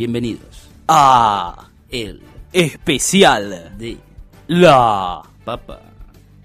[0.00, 2.22] Bienvenidos a el
[2.54, 3.98] especial de
[4.46, 5.82] la Papa.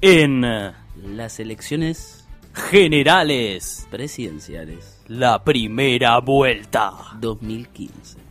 [0.01, 6.91] en Las elecciones generales presidenciales la primera vuelta.
[7.21, 8.24] 2015.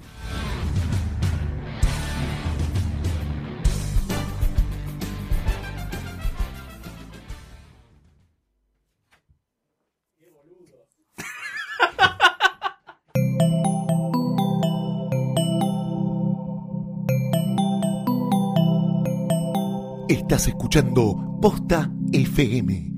[20.14, 22.92] Estás escuchando Posta FM,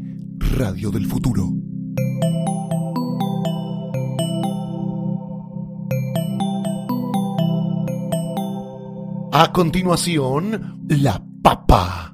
[0.55, 1.51] Radio del Futuro.
[9.33, 12.06] A continuación, La Papa.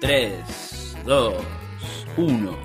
[0.00, 1.34] Tres, dos,
[2.16, 2.56] uno.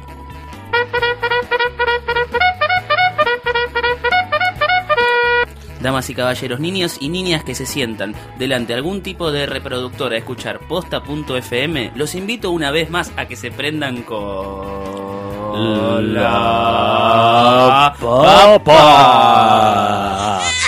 [5.81, 10.13] Damas y caballeros, niños y niñas que se sientan delante de algún tipo de reproductor
[10.13, 19.59] a escuchar posta.fm, los invito una vez más a que se prendan con La Papa.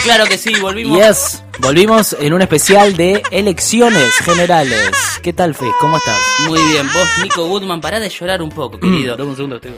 [0.04, 0.98] Claro que sí, volvimos.
[0.98, 4.92] Yes, volvimos en un especial de elecciones generales.
[5.22, 5.66] ¿Qué tal, Fe?
[5.80, 6.20] ¿Cómo estás?
[6.48, 9.16] Muy bien, vos, Nico Goodman, pará de llorar un poco, querido.
[9.16, 9.74] Dame un segundo, estoy...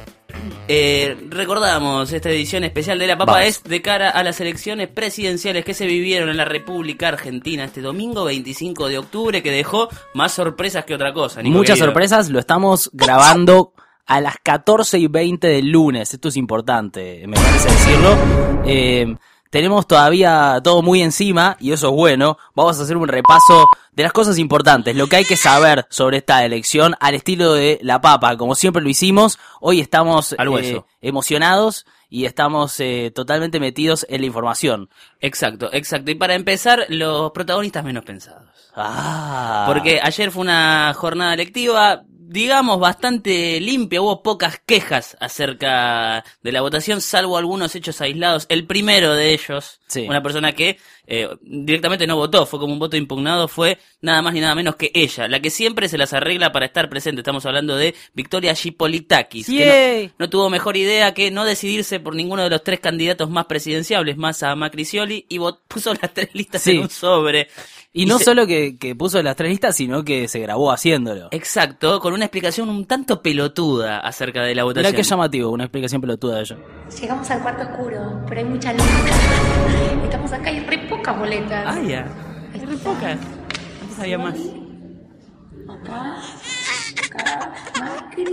[0.67, 3.47] Eh, recordamos, esta edición especial de La Papa Vamos.
[3.47, 7.81] es de cara a las elecciones presidenciales que se vivieron en la República Argentina este
[7.81, 11.41] domingo 25 de octubre, que dejó más sorpresas que otra cosa.
[11.41, 11.87] Nico, Muchas querido.
[11.87, 13.73] sorpresas, lo estamos grabando
[14.05, 16.13] a las 14 y 20 del lunes.
[16.13, 18.17] Esto es importante, me parece decirlo.
[18.65, 19.15] Eh,
[19.49, 22.37] tenemos todavía todo muy encima y eso es bueno.
[22.55, 26.17] Vamos a hacer un repaso de las cosas importantes, lo que hay que saber sobre
[26.17, 29.39] esta elección al estilo de la papa, como siempre lo hicimos.
[29.59, 34.89] Hoy estamos eh, emocionados y estamos eh, totalmente metidos en la información.
[35.19, 36.11] Exacto, exacto.
[36.11, 38.47] Y para empezar, los protagonistas menos pensados.
[38.75, 44.01] Ah, Porque ayer fue una jornada electiva, digamos, bastante limpia.
[44.01, 48.45] Hubo pocas quejas acerca de la votación, salvo algunos hechos aislados.
[48.49, 50.01] El primero de ellos, Sí.
[50.07, 50.77] una persona que
[51.09, 54.75] eh, directamente no votó, fue como un voto impugnado, fue nada más ni nada menos
[54.75, 57.21] que ella, la que siempre se las arregla para estar presente.
[57.21, 62.13] Estamos hablando de Victoria Gipolitakis, que no, no tuvo mejor idea que no decidirse por
[62.13, 65.39] ninguno de los tres candidatos más presidenciables, más a Macricioli, y
[65.69, 66.71] puso las tres listas Sí.
[66.71, 67.47] en un sobre.
[67.93, 71.29] Y no se- solo que, que puso las tres listas, sino que se grabó haciéndolo.
[71.31, 74.93] Exacto, con una explicación un tanto pelotuda acerca de la Mirá votación.
[74.95, 76.57] qué llamativo, una explicación pelotuda de ella.
[77.01, 78.83] Llegamos al cuarto oscuro, pero hay mucha luz.
[80.03, 81.63] Estamos acá y hay re pocas boletas.
[81.67, 82.07] Ah, ya.
[82.53, 83.17] Hay re pocas.
[83.81, 84.35] Antes había más.
[85.69, 86.17] Acá,
[87.05, 88.25] acá, Macri,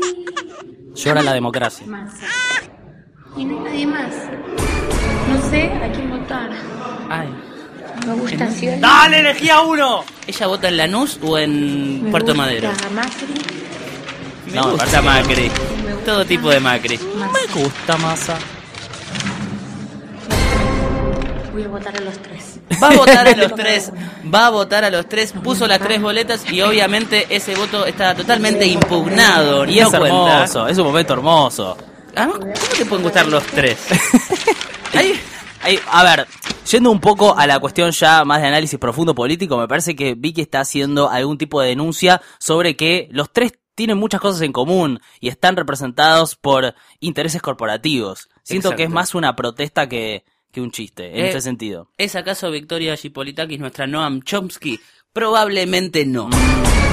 [0.95, 1.87] Llora la democracia.
[3.37, 4.15] Y no hay nadie más.
[5.29, 6.51] No sé a quién votar.
[7.11, 7.29] Ay.
[8.07, 8.81] Me gusta Scioli.
[8.81, 10.05] ¡Dale, elegí a uno!
[10.27, 12.71] ¿Ella vota en Lanús o en Me Puerto gusta Madero?
[12.95, 13.27] Macri,
[14.53, 15.51] Me gusta Macri.
[15.85, 16.99] me gusta Todo tipo de Macri.
[16.99, 18.37] Me gusta masa.
[21.53, 22.59] Voy a votar a los tres.
[22.83, 23.93] Va a votar a los tres.
[24.35, 25.33] Va a votar a los tres.
[25.33, 29.65] Puso las tres boletas y obviamente ese voto está totalmente impugnado.
[29.65, 30.35] Y no es cuenta.
[30.35, 31.77] hermoso, es un momento hermoso.
[32.17, 33.77] Además, ¿cómo te pueden gustar los tres?
[34.95, 35.21] Ay,
[35.63, 36.27] Ay, a ver,
[36.71, 40.15] yendo un poco a la cuestión ya más de análisis profundo político, me parece que
[40.15, 44.53] Vicky está haciendo algún tipo de denuncia sobre que los tres tienen muchas cosas en
[44.53, 48.29] común y están representados por intereses corporativos.
[48.43, 51.89] Siento que es más una protesta que, que un chiste, en Eh, este sentido.
[51.99, 54.81] ¿Es acaso Victoria Gipolitakis nuestra Noam Chomsky?
[55.13, 56.31] Probablemente no.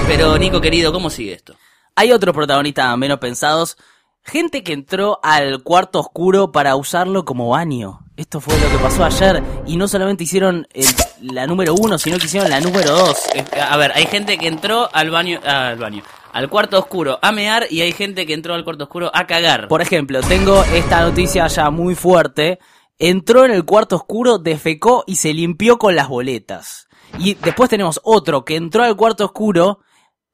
[0.08, 1.56] Pero Nico querido, ¿cómo sigue esto?
[1.96, 3.78] Hay otros protagonistas menos pensados.
[4.24, 8.02] Gente que entró al cuarto oscuro para usarlo como baño.
[8.18, 9.42] Esto fue lo que pasó ayer.
[9.66, 10.86] Y no solamente hicieron el-
[11.34, 13.18] la número uno, sino que hicieron la número dos.
[13.60, 16.04] A ver, hay gente que entró al baño, ah, al baño,
[16.34, 19.68] al cuarto oscuro a mear y hay gente que entró al cuarto oscuro a cagar.
[19.68, 22.60] Por ejemplo, tengo esta noticia ya muy fuerte.
[23.00, 26.88] Entró en el cuarto oscuro, defecó y se limpió con las boletas.
[27.18, 29.80] Y después tenemos otro que entró al cuarto oscuro,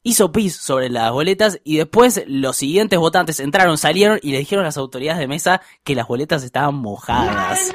[0.08, 4.64] hizo pis sobre las boletas y después los siguientes votantes entraron, salieron y le dijeron
[4.64, 7.70] a las autoridades de mesa que las boletas estaban mojadas.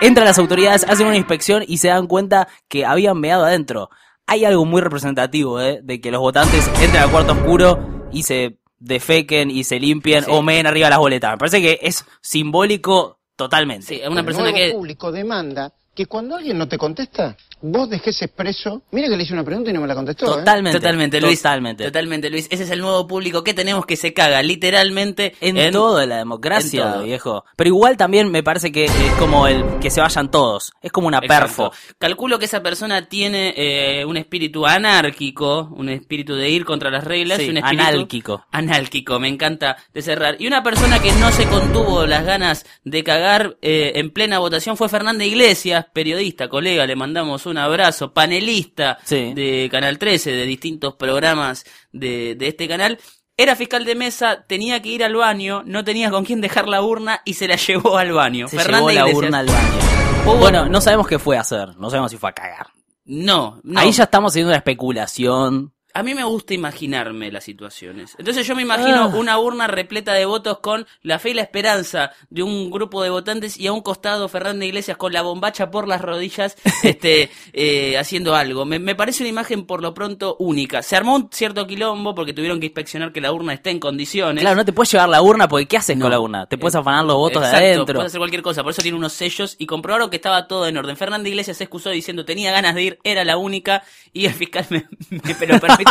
[0.00, 3.90] Entran las autoridades, hacen una inspección y se dan cuenta que habían meado adentro.
[4.26, 5.80] Hay algo muy representativo, ¿eh?
[5.82, 10.30] De que los votantes entren al cuarto oscuro y se defequen y se limpien Sí.
[10.32, 11.32] o meen arriba las boletas.
[11.32, 13.86] Me parece que es simbólico totalmente.
[13.86, 17.36] Sí, una el persona nuevo que público demanda que cuando alguien no te contesta,
[17.66, 18.82] vos dejes expreso.
[18.90, 20.26] Mira que le hice una pregunta y no me la contestó.
[20.26, 20.38] ¿eh?
[20.40, 20.78] Totalmente.
[20.78, 21.40] Totalmente, Luis.
[21.40, 21.84] Totalmente.
[21.84, 22.46] Totalmente, Luis.
[22.50, 26.92] Ese es el nuevo público que tenemos que se caga literalmente En, todo la democracia,
[26.94, 27.04] todo.
[27.04, 27.44] viejo.
[27.56, 30.72] Pero igual también me parece que es como el que se vayan todos.
[30.82, 31.72] Es como una perfo.
[31.98, 37.04] Calculo que esa persona tiene eh, un espíritu anárquico, un espíritu de ir contra las
[37.04, 38.46] reglas, Sí, y un espíritu análquico.
[38.52, 40.36] Análquico, me encanta de cerrar.
[40.38, 44.76] Y una persona que no se contuvo las ganas de cagar eh, en plena votación
[44.76, 49.32] fue Fernanda Iglesias, periodista, colega, le mandamos un abrazo, panelista Sí.
[49.34, 52.98] de Canal 13, de distintos programas de, de este canal.
[53.36, 56.82] Era fiscal de mesa, tenía que ir al baño, no tenía con quién dejar la
[56.82, 58.46] urna y se la llevó al baño.
[58.48, 59.24] Se Fernanda llevó la Iglesias.
[59.24, 60.38] urna al baño.
[60.38, 61.76] Bueno, no sabemos qué fue a hacer.
[61.76, 62.68] No sabemos si fue a cagar.
[63.04, 63.78] No, no.
[63.80, 65.72] Ahí ya estamos haciendo una especulación.
[65.94, 68.16] A mí me gusta imaginarme las situaciones.
[68.18, 69.06] Entonces yo me imagino Ah.
[69.14, 73.10] una urna repleta de votos con la fe y la esperanza de un grupo de
[73.10, 77.96] votantes y a un costado Fernanda Iglesias con la bombacha por las rodillas este, eh,
[77.96, 78.64] haciendo algo.
[78.64, 80.82] Me, me parece una imagen por lo pronto única.
[80.82, 84.40] Se armó un cierto quilombo porque tuvieron que inspeccionar que la urna esté en condiciones.
[84.42, 86.06] Claro, no te puedes llevar la urna porque ¿qué haces No.
[86.06, 86.46] con la urna?
[86.46, 87.94] Te puedes afanar los votos Exacto, de adentro.
[87.94, 90.76] Puede hacer cualquier cosa, por eso tiene unos sellos y comprobaron que estaba todo en
[90.76, 90.96] orden.
[90.96, 94.66] Fernanda Iglesias se excusó diciendo tenía ganas de ir, era la única y el fiscal
[94.70, 95.83] me, me permitió.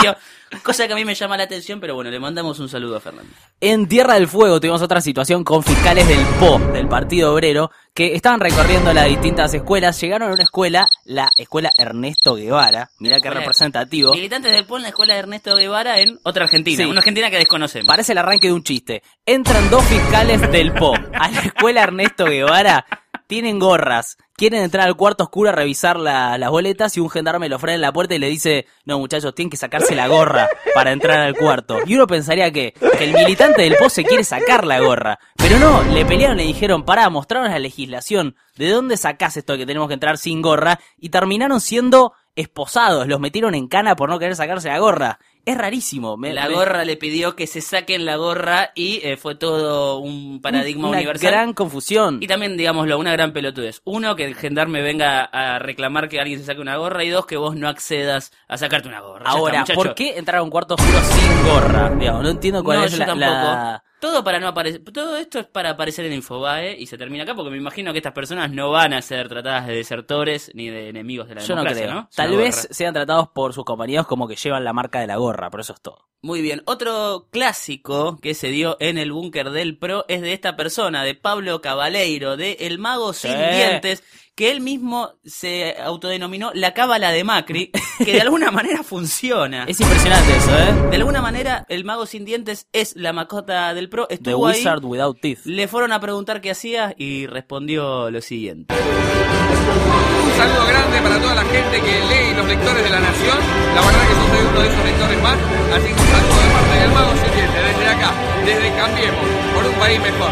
[0.63, 2.99] Cosa que a mí me llama la atención, pero bueno, le mandamos un saludo a
[2.99, 3.31] Fernanda.
[3.59, 8.15] En Tierra del Fuego tuvimos otra situación con fiscales del PO, del Partido Obrero, que
[8.15, 9.99] estaban recorriendo las distintas escuelas.
[9.99, 12.89] Llegaron a una escuela, la escuela Ernesto Guevara.
[12.99, 14.13] Mirá qué representativo.
[14.13, 16.89] Militantes del POL en la escuela de Ernesto Guevara en otra Argentina, Sí.
[16.89, 17.87] una Argentina que desconocemos.
[17.87, 19.03] Parece el arranque de un chiste.
[19.25, 22.85] Entran dos fiscales del PO a la escuela Ernesto Guevara,
[23.33, 27.49] tienen gorras, quieren entrar al cuarto oscuro a revisar la- las boletas y un gendarme
[27.49, 30.47] lo frena en la puerta y le dice, no muchachos, tienen que sacarse la gorra
[30.75, 31.79] para entrar al cuarto.
[31.87, 35.17] Y uno pensaría que, el militante del PO se quiere sacar la gorra.
[35.35, 39.65] Pero no, le pelearon, le dijeron, pará, mostraron la legislación, ¿de dónde sacás esto que
[39.65, 40.79] tenemos que entrar sin gorra?
[40.99, 45.17] Y terminaron siendo esposados, los metieron en cana por no querer sacarse la gorra.
[45.45, 46.15] Es rarísimo.
[46.15, 49.97] me- la me- gorra le pidió que se saquen la gorra y eh, fue todo
[49.99, 51.31] un paradigma una universal.
[51.31, 52.19] gran confusión.
[52.21, 53.81] Y también, digámoslo, una gran pelotudez.
[53.83, 57.03] Uno, que el gendarme venga a reclamar que alguien se saque una gorra.
[57.03, 59.25] Y dos, que vos no accedas a sacarte una gorra.
[59.29, 59.73] Ahora, está.
[59.73, 61.89] ¿por qué entrar a un cuarto oscuro sin gorra?
[61.89, 63.31] Digamos, no entiendo cuál No, es yo la, tampoco.
[63.31, 64.83] la- Todo para no aparecer.
[64.83, 67.99] Todo esto es para aparecer en Infobae y se termina acá porque me imagino que
[67.99, 71.55] estas personas no van a ser tratadas de desertores ni de enemigos de la Yo
[71.55, 71.95] no democracia, creo.
[72.01, 72.07] ¿no?
[72.09, 72.73] Es Tal una vez gorra.
[72.73, 75.71] sean tratados por sus compañeros como que llevan la marca de la gorra, por eso
[75.71, 76.09] es todo.
[76.21, 76.63] Muy bien.
[76.65, 81.15] Otro clásico que se dio en el búnker del PRO es de esta persona, de
[81.15, 83.37] Pablo Cabaleiro, de El Mago Sin Sí.
[83.37, 84.03] Dientes,
[84.35, 87.71] que él mismo se autodenominó la cábala de Macri,
[88.03, 89.65] que de alguna manera funciona.
[89.67, 90.89] Es impresionante eso, ¿eh?
[90.89, 94.07] De alguna manera, el Mago Sin Dientes es la mascota del PRO.
[94.07, 95.45] The Estuvo ahí, Wizard Without Teeth.
[95.45, 98.73] le fueron a preguntar qué hacía y respondió lo siguiente.
[98.73, 103.37] Un saludo grande para toda la gente que lee los lectores de la Nación.
[103.75, 105.37] La verdad que soy uno de esos lectores más.
[105.73, 108.11] Así que un saludo de parte del Mago Sirviente, desde acá,
[108.45, 110.31] desde Cambiemos, por un país mejor.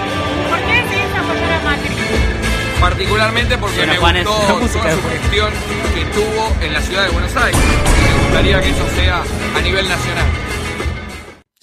[0.49, 0.80] ¿Por qué
[2.81, 5.53] Particularmente porque me Juanes, gustó música toda su gestión
[5.95, 7.59] que tuvo en la ciudad de Buenos Aires.
[7.61, 9.23] Y me gustaría que eso sea
[9.55, 10.25] a nivel nacional.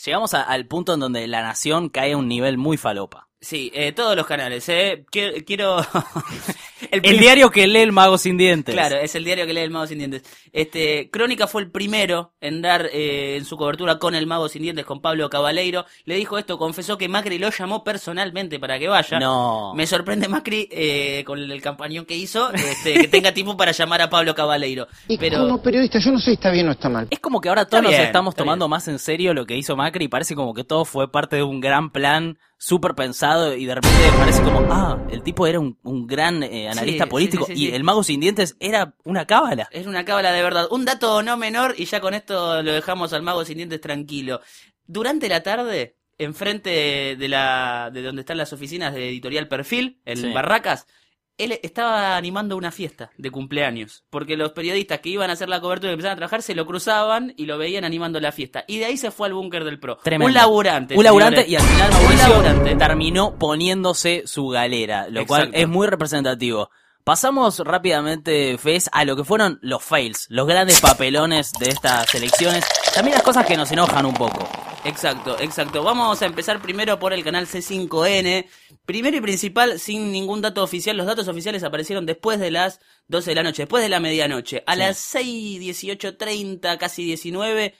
[0.04, 3.27] Llegamos a- al punto en donde la nación cae a un nivel muy falopa.
[3.40, 5.04] Sí, eh, todos los canales, ¿eh?
[5.10, 5.34] Quiero...
[5.44, 5.86] quiero-
[6.90, 8.74] El, diario que lee el mago sin dientes.
[8.74, 10.22] Claro, es el diario que lee el Mago Sin Dientes.
[10.52, 14.62] Este, Crónica fue el primero en dar eh, en su cobertura con el Mago Sin
[14.62, 15.84] Dientes, con Pablo Cabaleiro.
[16.04, 19.18] Le dijo esto, confesó que Macri lo llamó personalmente para que vaya.
[19.18, 19.74] No.
[19.74, 24.02] Me sorprende Macri eh, con el campañón que hizo, este, que tenga tiempo para llamar
[24.02, 24.86] a Pablo Cabaleiro.
[25.08, 27.08] Y Pero como periodista, yo no sé si está bien o está mal.
[27.10, 28.70] Es como que ahora todos nos estamos tomando bien.
[28.70, 31.42] más en serio lo que hizo Macri y parece como que todo fue parte de
[31.42, 35.78] un gran plan súper pensado y de repente parece como, ah, el tipo era un,
[35.84, 38.94] un gran eh, analista Sí, político sí, sí, sí, y el mago sin dientes era
[39.04, 39.68] una cábala.
[39.70, 40.66] Es una cábala de verdad.
[40.70, 44.40] Un dato no menor y ya con esto lo dejamos al mago sin dientes tranquilo.
[44.86, 50.34] Durante la tarde, enfrente de la de donde están las oficinas de Editorial Perfil, en.
[50.34, 50.86] Barracas,
[51.38, 55.60] él estaba animando una fiesta de cumpleaños, porque los periodistas que iban a hacer la
[55.60, 58.64] cobertura y empezaban a trabajar se lo cruzaban y lo veían animando la fiesta.
[58.66, 59.96] Y de ahí se fue al búnker del pro.
[60.02, 60.26] Tremendo.
[60.26, 60.96] Un laburante.
[60.96, 61.52] Un laburante señores.
[61.52, 62.76] y al final un Mauricio laburante.
[62.76, 66.70] terminó poniéndose su galera, lo cual es muy representativo.
[67.04, 72.66] Pasamos rápidamente, Fez, a lo que fueron los fails, los grandes papelones de estas elecciones.
[72.94, 74.46] También las cosas que nos enojan un poco.
[74.84, 75.82] Exacto, exacto.
[75.82, 78.46] Vamos a empezar primero por el canal C5N.
[78.86, 83.30] Primero y principal, sin ningún dato oficial, los datos oficiales aparecieron después de las 12
[83.30, 84.62] de la noche, después de la medianoche.
[84.66, 84.78] A Sí.
[84.78, 87.74] las 6, 18, 30, casi 19,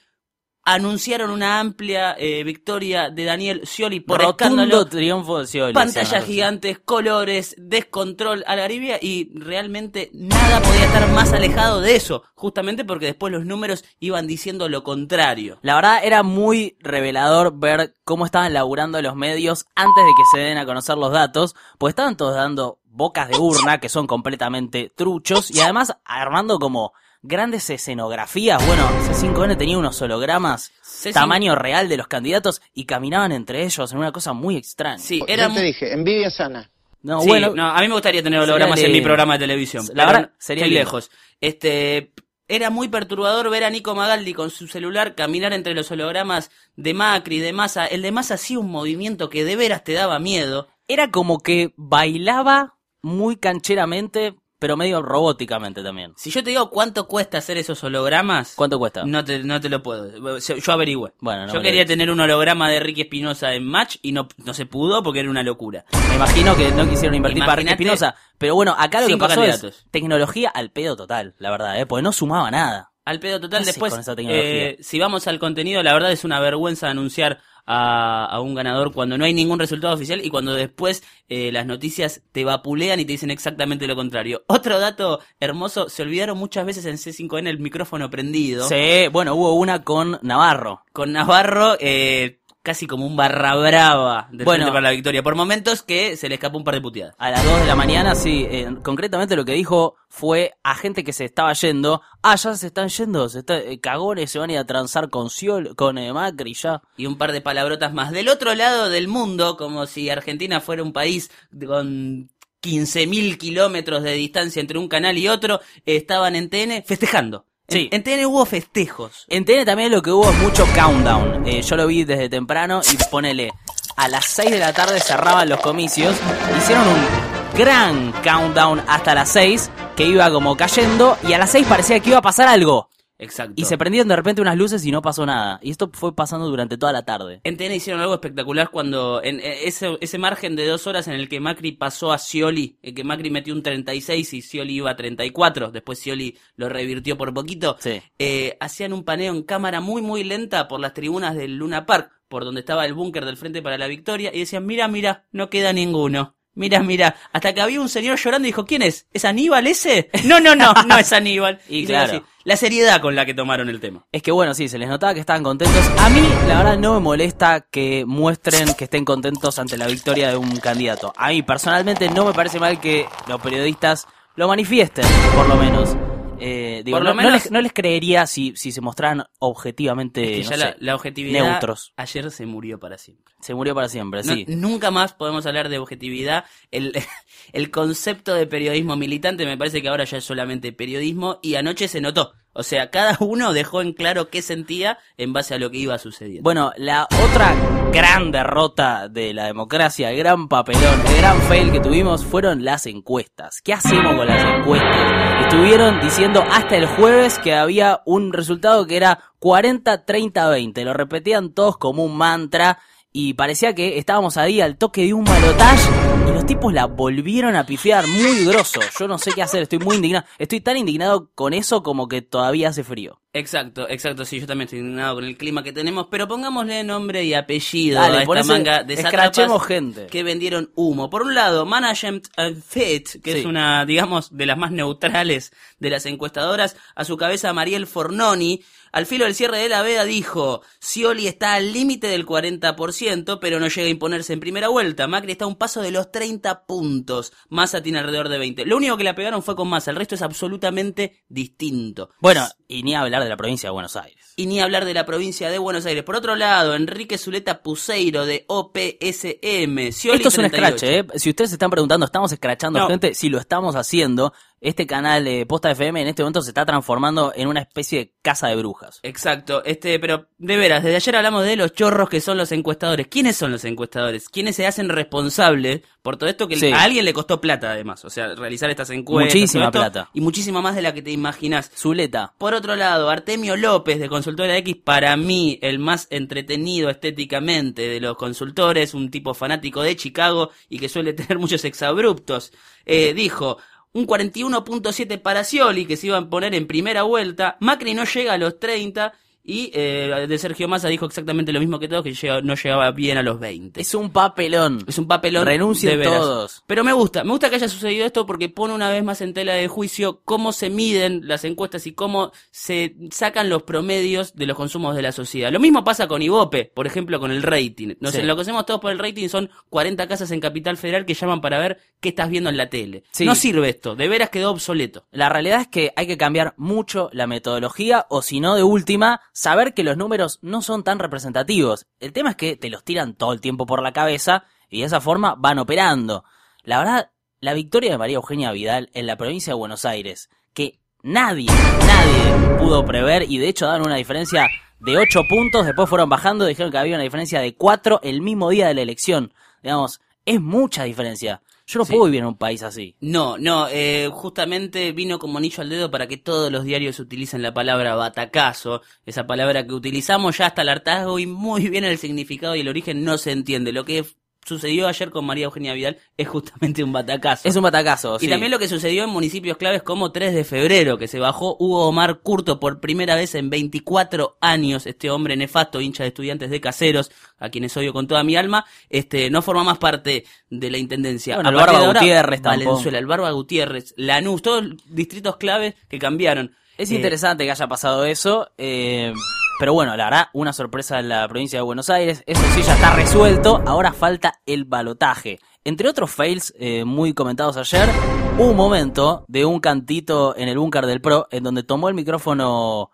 [0.73, 4.85] anunciaron una amplia eh, victoria de Daniel Scioli por Rotundo escándalo.
[4.85, 5.73] triunfo de Scioli.
[5.73, 11.95] Pantallas gigantes, colores, descontrol a la Arabia y realmente nada podía estar más alejado de
[11.95, 15.59] eso, justamente porque después los números iban diciendo lo contrario.
[15.61, 20.43] La verdad era muy revelador ver cómo estaban laburando los medios antes de que se
[20.43, 24.91] den a conocer los datos, pues estaban todos dando bocas de urna que son completamente
[24.95, 28.65] truchos y además armando como grandes escenografías.
[28.65, 33.91] Bueno, C5N tenía unos hologramas C5 tamaño real de los candidatos y caminaban entre ellos
[33.91, 34.99] en una cosa muy extraña.
[34.99, 36.69] Sí, era te dije, envidia sana.
[37.01, 39.85] No, Sí, bueno, no, a mí me gustaría tener hologramas en mi programa de televisión.
[39.93, 41.11] La verdad, sería estoy lejos.
[41.39, 42.11] Este,
[42.49, 46.93] era muy perturbador ver a Nico Magaldi con su celular caminar entre los hologramas de
[46.93, 47.85] Macri, de Massa.
[47.85, 50.67] El de Massa hacía un movimiento que de veras te daba miedo.
[50.87, 56.13] era como que bailaba muy cancheramente, pero medio robóticamente también.
[56.17, 59.05] Si yo te digo cuánto cuesta hacer esos hologramas, ¿Cuánto cuesta?
[59.05, 60.37] no te, no te lo puedo.
[60.37, 61.13] Yo averigüé.
[61.19, 64.53] Bueno, no yo quería tener un holograma de Ricky Espinosa en Match y no, no
[64.53, 65.85] se pudo porque era una locura.
[66.09, 68.15] Me imagino que no quisieron invertir para Ricky Espinosa.
[68.37, 71.85] Pero bueno, acá lo que pasó es tecnología al pedo total, la verdad, ¿eh?
[71.85, 72.91] porque no sumaba nada.
[73.05, 76.39] Al pedo total, ¿Qué haces después, eh, si vamos al contenido, la verdad es una
[76.39, 77.39] vergüenza anunciar
[77.71, 81.67] a, a un ganador cuando no hay ningún resultado oficial y cuando después eh, las
[81.67, 84.43] noticias te vapulean y te dicen exactamente lo contrario.
[84.47, 88.67] Otro dato hermoso, se olvidaron muchas veces en C5N el micrófono prendido.
[88.67, 90.83] Sí, bueno, hubo una con Navarro.
[90.91, 94.63] Con Navarro, eh, casi como un barra brava del Bueno.
[94.63, 95.23] Frente para la Victoria.
[95.23, 97.15] Por momentos que se le escapó un par de puteadas.
[97.17, 101.03] A las 2 de la mañana, sí, eh, concretamente lo que dijo fue a gente
[101.03, 102.01] que se estaba yendo.
[102.21, 105.09] Ah, ya se están yendo, se está, eh, cagones se van a ir a transar
[105.09, 106.81] con Sciol, con eh, Macri ya.
[106.97, 108.11] y un par de palabrotas más.
[108.11, 111.31] Del otro lado del mundo, como si Argentina fuera un país
[111.65, 112.29] con
[112.61, 117.45] 15.000 kilómetros de distancia entre un canal y otro, estaban en TN festejando.
[117.69, 117.89] En- Sí.
[117.91, 119.25] En, TN hubo festejos.
[119.27, 121.47] En TN también lo que hubo es mucho countdown.
[121.47, 123.51] Eh, yo lo vi desde temprano y ponele,
[123.95, 126.15] a las 6 de la tarde cerraban los comicios.
[126.57, 131.67] Hicieron un gran countdown hasta las 6 que iba como cayendo y a las 6
[131.67, 132.89] parecía que iba a pasar algo.
[133.19, 133.53] Exacto.
[133.57, 135.59] Y se prendieron de repente unas luces y no pasó nada.
[135.61, 137.41] Y esto fue pasando durante toda la tarde.
[137.43, 141.15] En TN hicieron algo espectacular cuando en eh, ese, ese margen de dos horas en
[141.15, 144.91] el que Macri pasó a Scioli, en que Macri metió un 36 y Scioli iba
[144.91, 148.01] a 34, después Scioli lo revirtió por poquito, Sí.
[148.17, 152.11] eh, hacían un paneo en cámara muy muy lenta por las tribunas del Luna Park,
[152.29, 155.49] por donde estaba el búnker del Frente para la Victoria, y decían, mira, mira, no
[155.49, 156.35] queda ninguno.
[156.55, 159.07] Mira, mira, hasta que había un señor llorando y dijo, ¿quién es?
[159.13, 160.09] ¿Es Aníbal ese?
[160.25, 161.59] No, no, no, no es Aníbal.
[161.69, 162.13] Y claro.
[162.13, 162.23] así.
[162.43, 164.05] La seriedad con la que tomaron el tema.
[164.11, 165.85] Es que bueno, sí, se les notaba que estaban contentos.
[165.99, 170.29] A mí, la verdad, no me molesta que muestren que estén contentos ante la victoria
[170.29, 171.13] de un candidato.
[171.15, 175.95] A mí, personalmente, no me parece mal que los periodistas lo manifiesten, por lo menos.
[176.39, 179.25] Eh, digo, Por lo no, no menos- les, no les creería si, si se mostraran
[179.39, 181.93] objetivamente Es que no ya la, sé, la objetividad neutros.
[181.97, 183.33] ayer se murió para siempre.
[183.41, 184.45] Se murió para siempre, sí.
[184.47, 186.45] nunca más podemos hablar de objetividad.
[186.71, 186.93] El,
[187.53, 191.87] el concepto de periodismo militante me parece que ahora ya es solamente periodismo y anoche
[191.87, 192.33] se notó.
[192.53, 195.97] O sea, cada uno dejó en claro qué sentía en base a lo que iba
[195.97, 196.43] sucediendo.
[196.43, 197.53] Bueno, la otra
[197.91, 202.85] gran derrota de la democracia, el gran papelón, el gran fail que tuvimos fueron las
[202.85, 203.61] encuestas.
[203.63, 205.43] ¿Qué hacemos con las encuestas?
[205.43, 210.83] Estuvieron diciendo hasta el jueves que había un resultado que era 40-30-20.
[210.83, 212.79] Lo repetían todos como un mantra
[213.11, 215.89] y parecía que estábamos ahí al toque de un balotaje
[216.27, 218.79] y los tipos la volvieron a pifiar muy grosso.
[218.97, 220.25] Yo no sé qué hacer, estoy muy indignado.
[220.37, 223.19] Estoy tan indignado con eso como que todavía hace frío.
[223.33, 227.25] Exacto, exacto, sí, yo también estoy indignado con el clima que tenemos, pero pongámosle nombre
[227.25, 230.07] y apellido Dale, a esta manga de escrachemos gente.
[230.07, 231.09] que vendieron humo.
[231.09, 233.39] Por un lado, Management and Fit, que Sí.
[233.39, 238.63] es una, digamos, de las más neutrales de las encuestadoras, a su cabeza Mariel Fornoni,
[238.91, 243.59] al filo del cierre de la veda dijo, Scioli está al límite del 40%, pero
[243.59, 245.07] no llega a imponerse en primera vuelta.
[245.07, 247.33] Macri está a un paso de los 30 puntos.
[247.49, 248.65] Massa tiene alrededor de 20.
[248.65, 252.11] Lo único que la pegaron fue con Massa, el resto es absolutamente distinto.
[252.19, 254.33] Bueno, y ni hablar de la provincia de Buenos Aires.
[254.37, 256.03] Y ni hablar de la provincia de Buenos Aires.
[256.03, 259.91] Por otro lado, Enrique Zuleta Puseiro de OPSM.
[259.91, 260.77] Scioli Esto es un 38.
[260.77, 261.05] scratch, ¿eh?
[261.19, 262.87] Si ustedes se están preguntando, ¿estamos escrachando No.
[262.87, 263.13] gente?
[263.15, 267.31] Si lo estamos haciendo, este canal de Posta FM en este momento se está transformando
[267.35, 268.99] en una especie de casa de brujas.
[269.03, 273.07] Exacto, este, pero de veras, desde ayer hablamos de los chorros que son los encuestadores.
[273.07, 274.29] ¿Quiénes son los encuestadores?
[274.29, 276.71] ¿Quiénes se hacen responsables por todo esto que Sí.
[276.71, 278.03] a alguien le costó plata además?
[278.05, 279.33] O sea, realizar estas encuestas.
[279.35, 280.09] Muchísima plata.
[280.13, 281.71] Y muchísima más de la que te imaginas.
[281.75, 282.33] Zuleta.
[282.37, 287.99] Por otro lado, Artemio López de Consultora X, para mí el más entretenido estéticamente de
[287.99, 292.51] los consultores, un tipo fanático de Chicago y que suele tener muchos exabruptos,
[292.85, 293.57] eh, dijo
[293.93, 298.33] un 41.7 para Scioli que se iba a poner en primera vuelta, Macri no llega
[298.33, 299.13] a los 30
[299.49, 303.17] Y eh, de Sergio Massa dijo exactamente lo mismo que todos, que no llegaba bien
[303.17, 303.81] a los 20.
[303.81, 304.83] Es un papelón.
[304.87, 305.43] Es un papelón.
[305.45, 306.63] Renuncien todos.
[306.67, 309.33] Pero me gusta, me gusta que haya sucedido esto porque pone una vez más en
[309.33, 314.45] tela de juicio cómo se miden las encuestas y cómo se sacan los promedios de
[314.45, 315.51] los consumos de la sociedad.
[315.51, 317.95] Lo mismo pasa con Ibope, por ejemplo, con el rating.
[317.99, 318.19] Nos Sí.
[318.19, 321.79] enloquecemos todos por el rating, son 40 casas en Capital Federal que llaman para ver
[321.99, 323.03] qué estás viendo en la tele.
[323.11, 323.25] Sí.
[323.25, 325.05] No sirve esto, de veras quedó obsoleto.
[325.11, 329.21] La realidad es que hay que cambiar mucho la metodología o si no, de última,
[329.39, 331.87] saber que los números no son tan representativos.
[332.01, 334.87] El tema es que te los tiran todo el tiempo por la cabeza y de
[334.87, 336.25] esa forma van operando.
[336.63, 340.81] La verdad, la victoria de María Eugenia Vidal en la provincia de Buenos Aires, que
[341.03, 344.45] nadie, nadie pudo prever y de hecho dan una diferencia
[344.81, 348.49] de 8 puntos, después fueron bajando, dijeron que había una diferencia de 4 el mismo
[348.49, 349.33] día de la elección.
[349.63, 351.41] Digamos, es mucha diferencia.
[351.71, 351.91] Yo no Sí.
[351.91, 352.95] puedo vivir en un país así.
[352.99, 357.43] No, no, eh, justamente vino como anillo al dedo para que todos los diarios utilicen
[357.43, 361.99] la palabra batacazo, esa palabra que utilizamos ya hasta el hartazgo y muy bien el
[361.99, 363.71] significado y el origen no se entiende.
[363.71, 364.03] Lo que
[364.45, 367.47] sucedió ayer con María Eugenia Vidal es justamente un batacazo.
[367.47, 368.15] Es un batacazo.
[368.17, 368.27] Y sí.
[368.29, 371.87] también lo que sucedió en municipios claves como 3 de febrero, que se bajó Hugo
[371.87, 376.61] Omar Curto por primera vez en 24 años, este hombre nefasto, hincha de estudiantes de
[376.61, 380.77] caseros, a quienes odio con toda mi alma, este no forma más parte de la
[380.77, 381.35] intendencia.
[381.35, 382.69] Bueno, A el partir Barba de ahora, Gutiérrez tampoco.
[382.71, 386.55] Valenzuela, el Barba Gutiérrez, Lanús, todos distritos claves que cambiaron.
[386.77, 389.13] Es Eh, interesante que haya pasado eso, eh,
[389.59, 392.23] pero bueno, la verdad, una sorpresa en la provincia de Buenos Aires.
[392.25, 393.61] Eso sí, ya está resuelto.
[393.67, 395.37] Ahora falta el balotaje.
[395.65, 397.89] Entre otros fails eh, muy comentados ayer,
[398.37, 402.91] un momento de un cantito en el búnker del PRO en donde tomó el micrófono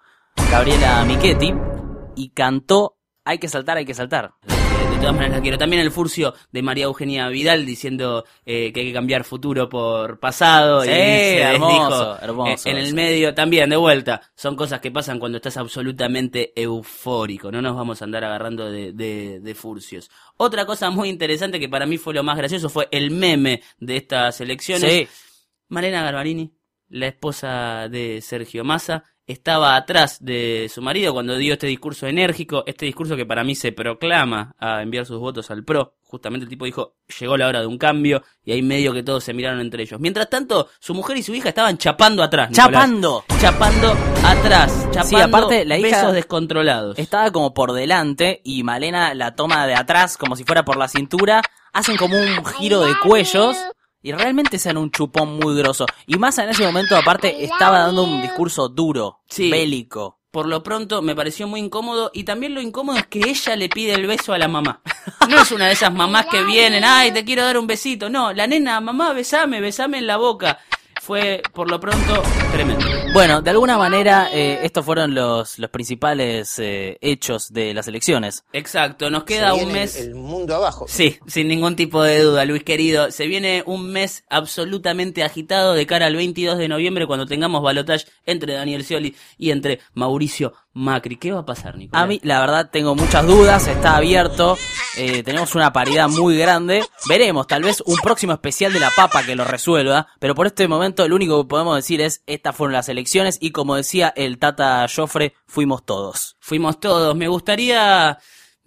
[0.49, 1.53] Gabriela Michetti
[2.15, 4.33] y cantó Hay que saltar, hay que saltar.
[5.05, 5.57] De todas maneras la quiero.
[5.59, 10.19] También el furcio de María Eugenia Vidal diciendo eh, que hay que cambiar futuro por
[10.19, 10.81] pasado.
[10.81, 14.19] Sí, y se hermoso, hermoso eh, en el medio también, de vuelta.
[14.33, 17.51] Son cosas que pasan cuando estás absolutamente eufórico.
[17.51, 20.09] No nos vamos a andar agarrando de, de, de furcios.
[20.37, 23.97] Otra cosa muy interesante que para mí fue lo más gracioso fue el meme de
[23.97, 24.91] estas elecciones.
[24.91, 25.07] Sí,
[25.67, 26.51] Malena Garbarini,
[26.89, 32.63] la esposa de Sergio Massa, estaba atrás de su marido cuando dio este discurso enérgico,
[32.67, 35.93] este discurso que para mí se proclama a enviar sus votos al PRO.
[36.03, 39.23] Justamente el tipo dijo, llegó la hora de un cambio, y ahí medio que todos
[39.23, 39.99] se miraron entre ellos.
[39.99, 42.49] Mientras tanto, su mujer y su hija estaban chapando atrás.
[42.51, 42.71] Nicolás.
[42.71, 43.25] chapando.
[43.41, 43.91] Chapando
[44.23, 46.97] atrás, chapando aparte, la hija- besos descontrolados.
[46.99, 50.87] Estaba como por delante y Malena la toma de atrás como si fuera por la
[50.87, 51.41] cintura.
[51.73, 53.57] Hacen como un giro de cuellos
[54.05, 55.87] y realmente se dan un chupón muy grosso.
[56.05, 59.49] Y más en ese momento, aparte, estaba dando un discurso duro, Sí.
[59.49, 60.19] bélico.
[60.29, 63.67] Por lo pronto me pareció muy incómodo y también lo incómodo es que ella le
[63.67, 64.81] pide el beso a la mamá.
[65.27, 68.07] No es una de esas mamás que vienen, ay, te quiero dar un besito.
[68.11, 70.59] No, la nena, mamá, besame, besame en la boca.
[71.05, 72.83] Fue, por lo pronto, tremendo.
[73.13, 78.43] Bueno, de alguna manera, eh, estos fueron los, los principales eh, hechos de las elecciones.
[78.53, 79.97] Exacto, nos queda Se un mes.
[79.97, 80.87] El, el mundo abajo.
[80.87, 83.11] Sí, sin ningún tipo de duda, Luis querido.
[83.11, 88.07] Se viene un mes absolutamente agitado de cara al 22 de noviembre cuando tengamos balotage
[88.25, 91.15] entre Daniel Scioli y entre Mauricio Macri.
[91.15, 92.03] ¿Qué va a pasar, Nicolás?
[92.03, 94.57] A mí, la verdad, tengo muchas dudas, está abierto,
[94.97, 96.83] eh, tenemos una paridad muy grande.
[97.07, 100.67] Veremos, tal vez un próximo especial de la papa que lo resuelva, pero por este
[100.67, 104.37] momento lo único que podemos decir es, estas fueron las elecciones y como decía el
[104.37, 106.35] Tata Joffre, fuimos todos.
[106.39, 107.15] Fuimos todos.
[107.15, 108.19] Me gustaría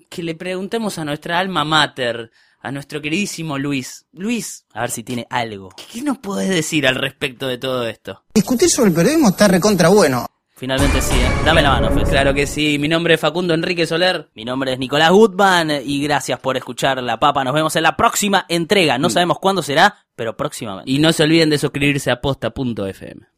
[0.09, 4.07] que le preguntemos a nuestra alma mater, a nuestro queridísimo Luis.
[4.13, 5.69] Luis, A ver si tiene algo.
[5.93, 8.25] ¿qué nos podés decir al respecto de todo esto?
[8.35, 10.27] Discutir sobre el periodismo está recontra bueno.
[10.59, 11.31] Finalmente sí, ¿eh?
[11.45, 12.09] dame la mano, Fez.
[12.09, 12.81] Claro que sí.
[12.81, 14.29] Mi nombre es Facundo Enrique Soler.
[14.35, 17.45] Mi nombre es Nicolás Goodman y gracias por escuchar La Papa.
[17.45, 18.99] Nos vemos en la próxima entrega.
[18.99, 20.91] No sabemos cuándo será, pero próximamente.
[20.91, 23.38] Y no se olviden de suscribirse a posta.fm.